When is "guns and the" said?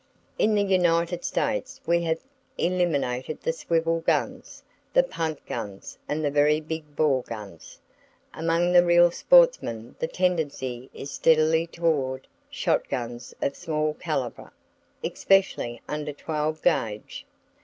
5.45-6.31